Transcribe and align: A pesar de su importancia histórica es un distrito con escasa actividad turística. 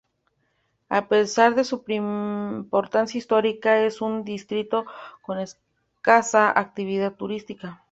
A 0.89 1.07
pesar 1.09 1.53
de 1.53 1.63
su 1.63 1.83
importancia 1.87 3.19
histórica 3.19 3.77
es 3.85 4.01
un 4.01 4.23
distrito 4.23 4.85
con 5.21 5.37
escasa 5.37 6.49
actividad 6.59 7.13
turística. 7.17 7.79